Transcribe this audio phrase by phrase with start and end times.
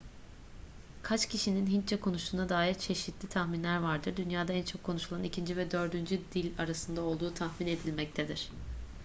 [1.03, 6.21] kaç kişinin hintçe konuştuğuna dair çeşitli tahminler vardır dünyada en çok konuşulan ikinci ve dördüncü
[6.33, 8.51] dil arasında olduğu tahmin edilmektedir